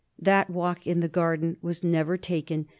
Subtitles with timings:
[0.17, 2.65] That walk in the garden was never taken.